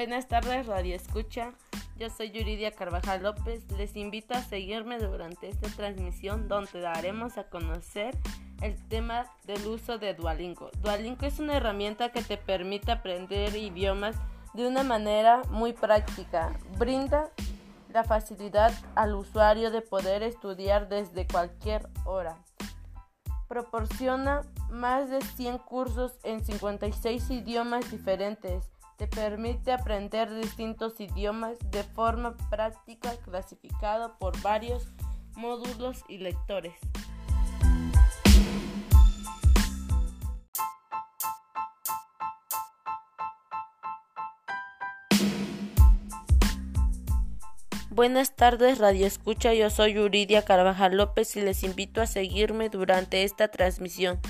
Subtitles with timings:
[0.00, 1.52] Buenas tardes, Radio Escucha.
[1.98, 3.70] Yo soy Yuridia Carvajal López.
[3.72, 8.16] Les invito a seguirme durante esta transmisión donde daremos a conocer
[8.62, 10.70] el tema del uso de Duolingo.
[10.80, 14.16] Duolingo es una herramienta que te permite aprender idiomas
[14.54, 16.58] de una manera muy práctica.
[16.78, 17.30] Brinda
[17.92, 22.38] la facilidad al usuario de poder estudiar desde cualquier hora.
[23.48, 28.70] Proporciona más de 100 cursos en 56 idiomas diferentes.
[29.00, 34.92] Te permite aprender distintos idiomas de forma práctica clasificado por varios
[35.36, 36.74] módulos y lectores.
[47.88, 49.54] Buenas tardes, Radio Escucha.
[49.54, 54.20] Yo soy Yuridia Carvajal López y les invito a seguirme durante esta transmisión,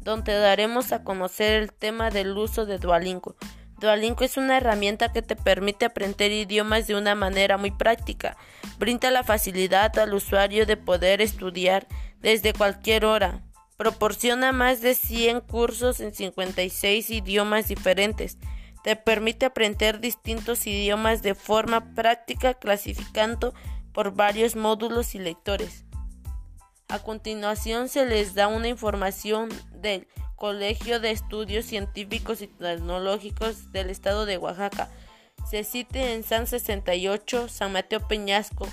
[0.00, 3.36] donde daremos a conocer el tema del uso de Duolingo.
[3.78, 8.36] Duolingo es una herramienta que te permite aprender idiomas de una manera muy práctica.
[8.78, 11.86] Brinda la facilidad al usuario de poder estudiar
[12.20, 13.42] desde cualquier hora.
[13.76, 18.38] Proporciona más de 100 cursos en 56 idiomas diferentes
[18.86, 23.52] te permite aprender distintos idiomas de forma práctica clasificando
[23.92, 25.84] por varios módulos y lectores.
[26.86, 30.06] A continuación se les da una información del
[30.36, 34.90] Colegio de Estudios Científicos y Tecnológicos del Estado de Oaxaca.
[35.50, 38.68] Se cite en San 68, San Mateo Peñasco,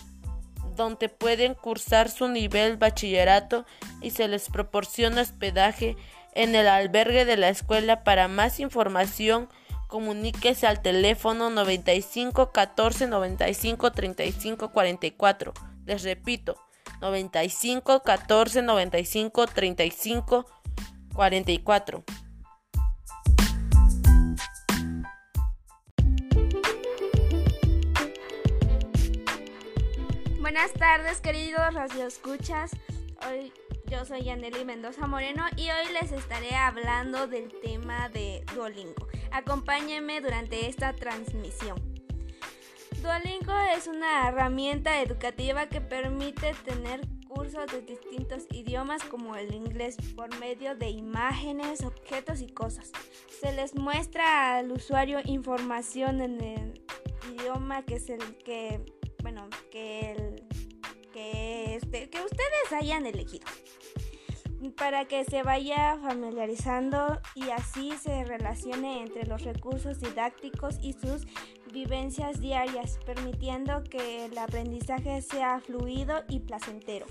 [0.75, 3.66] donde pueden cursar su nivel bachillerato
[4.02, 5.95] y se les proporciona hospedaje
[6.33, 8.03] en el albergue de la escuela.
[8.03, 9.48] Para más información,
[9.88, 15.53] comuníquese al teléfono 95 14 95 35 44.
[15.86, 16.58] Les repito,
[17.00, 20.62] 95 14 95 35 44.
[30.42, 32.71] Buenas tardes, queridos radioescuchas.
[33.30, 33.54] Hoy
[33.86, 39.08] yo soy Yaneli Mendoza Moreno y hoy les estaré hablando del tema de Duolingo.
[39.32, 41.77] Acompáñenme durante esta transmisión.
[43.04, 47.02] Duolingo es una herramienta educativa que permite tener
[47.33, 52.92] cursos de distintos idiomas como el inglés por medio de imágenes, objetos y cosas.
[53.42, 56.82] Se les muestra al usuario información en el
[57.33, 58.82] idioma que es el que,
[59.22, 60.43] bueno, que el
[61.11, 63.45] que, este, que ustedes hayan elegido
[64.72, 71.27] para que se vaya familiarizando y así se relacione entre los recursos didácticos y sus
[71.73, 77.08] vivencias diarias, permitiendo que el aprendizaje sea fluido y placentero.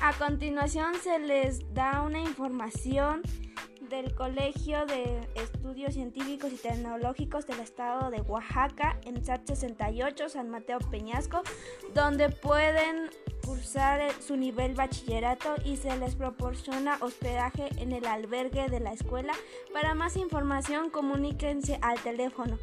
[0.00, 3.22] A continuación se les da una información
[3.90, 10.48] del Colegio de Estudios Científicos y Tecnológicos del Estado de Oaxaca en SAT 68 San
[10.48, 11.42] Mateo Peñasco,
[11.94, 13.10] donde pueden
[13.44, 19.34] cursar su nivel bachillerato y se les proporciona hospedaje en el albergue de la escuela.
[19.72, 22.56] Para más información comuníquense al teléfono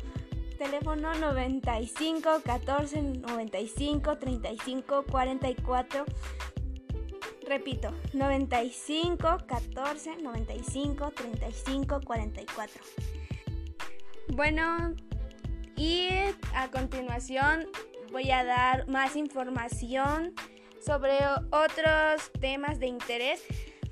[0.59, 6.05] teléfono 95 14 95 35 44
[7.49, 12.81] Repito, 95 14 95 35 44.
[14.27, 14.93] Bueno,
[15.75, 16.09] y
[16.53, 17.67] a continuación
[18.11, 20.35] voy a dar más información
[20.79, 21.17] sobre
[21.49, 23.43] otros temas de interés,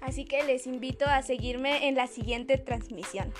[0.01, 3.33] así que les invito a seguirme en la siguiente transmisión.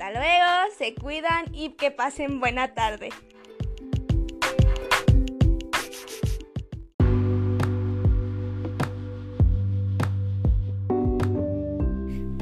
[0.00, 3.10] Hasta luego, se cuidan y que pasen buena tarde.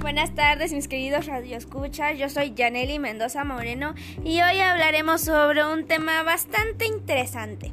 [0.01, 5.89] Buenas tardes mis queridos radioescuchas, yo soy Janely Mendoza Moreno y hoy hablaremos sobre un
[5.89, 7.73] tema bastante interesante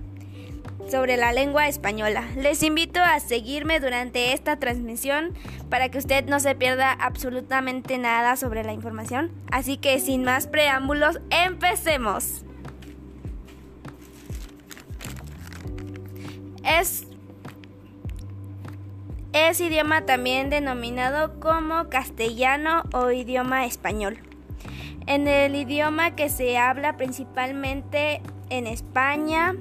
[0.90, 2.24] sobre la lengua española.
[2.36, 5.34] Les invito a seguirme durante esta transmisión
[5.70, 9.32] para que usted no se pierda absolutamente nada sobre la información.
[9.52, 12.46] Así que sin más preámbulos, empecemos.
[16.64, 17.08] Es,
[19.34, 24.18] es idioma también denominado como castellano o idioma español.
[25.08, 29.54] En el idioma que se habla principalmente en España,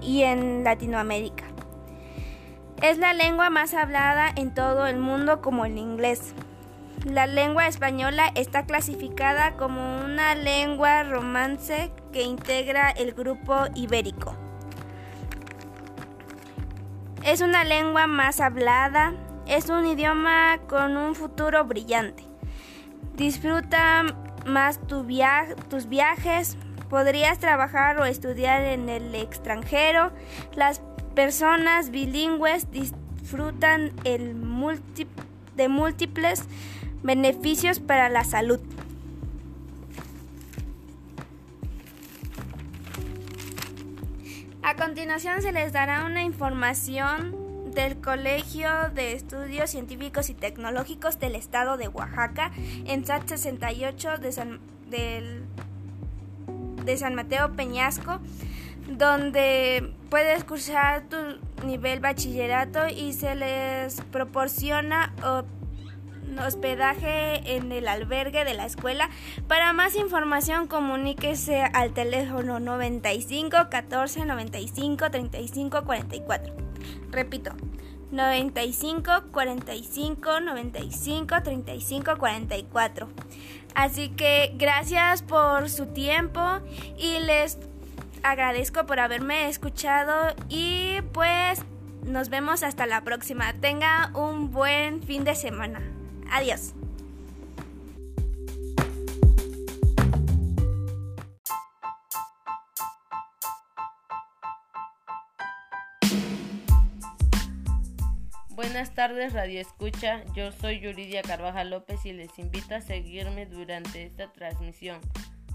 [0.00, 1.44] y en Latinoamérica.
[2.82, 6.34] Es la lengua más hablada en todo el mundo como el inglés.
[7.04, 14.36] La lengua española está clasificada como una lengua romance que integra el grupo ibérico.
[17.24, 19.12] Es una lengua más hablada,
[19.46, 22.24] es un idioma con un futuro brillante.
[23.16, 24.04] Disfruta
[24.46, 26.56] más tus viajes,
[26.88, 30.12] podrías trabajar o estudiar en el extranjero.
[30.54, 30.80] Las
[31.14, 34.36] personas bilingües disfrutan el
[35.56, 36.44] de múltiples
[37.02, 38.60] beneficios para la salud.
[44.62, 51.36] A continuación se les dará una información del Colegio de Estudios Científicos y Tecnológicos del
[51.36, 52.50] Estado de Oaxaca
[52.84, 54.60] en SAT 68 de San,
[56.88, 58.18] de San Mateo Peñasco,
[58.88, 61.16] donde puedes cursar tu
[61.66, 65.12] nivel bachillerato y se les proporciona
[66.46, 69.10] hospedaje en el albergue de la escuela.
[69.48, 76.54] Para más información comuníquese al teléfono 95 14 95 35 44.
[77.10, 77.50] Repito,
[78.10, 83.08] 95 45 95 35 44.
[83.74, 86.40] Así que gracias por su tiempo
[86.98, 87.58] y les
[88.22, 91.62] agradezco por haberme escuchado y pues
[92.04, 93.52] nos vemos hasta la próxima.
[93.54, 95.80] Tenga un buen fin de semana.
[96.30, 96.74] Adiós.
[108.58, 114.02] Buenas tardes Radio Escucha, yo soy Yuridia Carvajal López y les invito a seguirme durante
[114.02, 115.00] esta transmisión,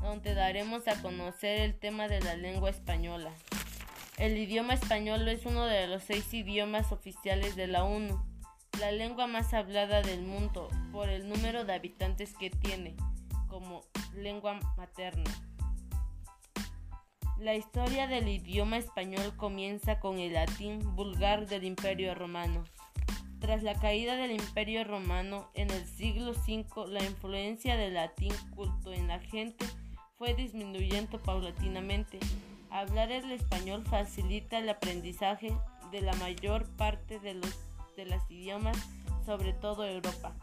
[0.02, 3.30] donde daremos a conocer el tema de la lengua española.
[4.18, 8.24] El idioma español es uno de los seis idiomas oficiales de la ONU
[8.80, 12.96] la lengua más hablada del mundo por el número de habitantes que tiene
[13.50, 13.82] como
[14.16, 15.30] lengua materna.
[17.44, 22.64] La historia del idioma español comienza con el latín vulgar del Imperio Romano.
[23.42, 28.94] Tras la caída del Imperio Romano en el siglo V, la influencia del latín culto
[28.94, 29.66] en la gente
[30.18, 32.18] fue disminuyendo paulatinamente.
[32.70, 35.54] Hablar el español facilita el aprendizaje
[35.92, 37.60] de la mayor parte de los
[37.98, 38.78] de los idiomas,
[39.26, 40.34] sobre todo Europa.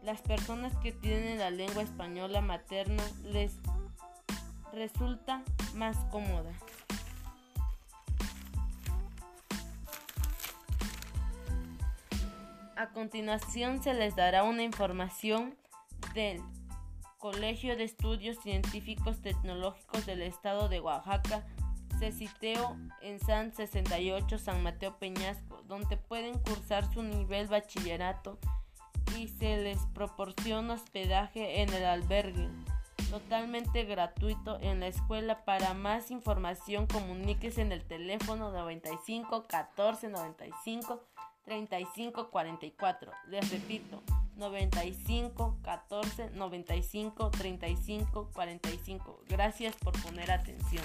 [0.00, 3.58] Las personas que tienen la lengua española materna les
[4.76, 5.42] resulta
[5.74, 6.52] más cómoda.
[12.76, 15.56] A continuación se les dará una información
[16.14, 16.42] del
[17.16, 21.46] Colegio de Estudios Científicos Tecnológicos del Estado de Oaxaca
[21.98, 28.38] Ceciteo en San 68 San Mateo Peñasco, donde pueden cursar su nivel bachillerato
[29.16, 32.50] y se les proporciona hospedaje en el albergue
[33.10, 35.44] totalmente gratuito en la escuela.
[35.44, 41.02] Para más información comuníquese en el teléfono 95 14 95
[41.44, 43.12] 35 44.
[43.28, 44.02] Les repito,
[44.36, 49.20] 95 14 95 35 45.
[49.28, 50.84] Gracias por poner atención.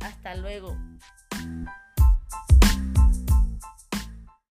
[0.00, 0.76] Hasta luego.